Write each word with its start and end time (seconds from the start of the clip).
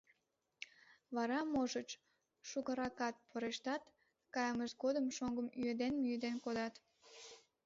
Вара, 1.15 1.39
можыч, 1.53 1.89
шукыракат 2.49 3.15
порештат, 3.29 3.81
кайымышт 4.33 4.75
годым 4.83 5.05
шоҥгым 5.17 5.47
ӱеден-мӱеден 5.61 6.35
кодат. 6.45 6.73